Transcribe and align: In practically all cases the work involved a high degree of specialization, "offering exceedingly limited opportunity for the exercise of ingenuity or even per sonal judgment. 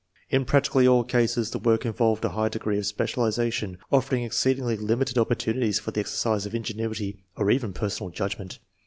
In 0.31 0.45
practically 0.45 0.87
all 0.87 1.03
cases 1.03 1.51
the 1.51 1.59
work 1.59 1.85
involved 1.85 2.25
a 2.25 2.29
high 2.29 2.49
degree 2.49 2.79
of 2.79 2.87
specialization, 2.87 3.77
"offering 3.91 4.23
exceedingly 4.23 4.75
limited 4.75 5.19
opportunity 5.19 5.71
for 5.73 5.91
the 5.91 5.99
exercise 5.99 6.47
of 6.47 6.55
ingenuity 6.55 7.19
or 7.37 7.51
even 7.51 7.71
per 7.71 7.85
sonal 7.85 8.11
judgment. 8.11 8.57